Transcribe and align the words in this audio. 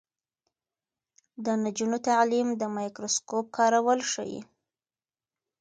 د 1.45 1.45
نجونو 1.63 1.97
تعلیم 2.07 2.47
د 2.55 2.63
مایکروسکوپ 2.75 3.45
کارول 3.57 3.99
ښيي. 4.11 4.41